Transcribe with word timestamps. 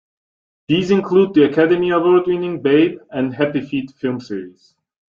These 0.67 0.89
include 0.89 1.35
the 1.35 1.43
Academy 1.43 1.91
Award-winning 1.91 2.63
"Babe" 2.63 2.97
and 3.11 3.35
"Happy 3.35 3.61
Feet" 3.61 3.91
film 3.99 4.19
series. 4.19 4.73